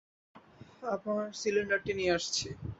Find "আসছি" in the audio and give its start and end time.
2.17-2.47